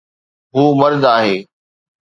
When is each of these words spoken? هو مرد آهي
هو 0.55 0.63
مرد 0.79 1.03
آهي 1.13 1.37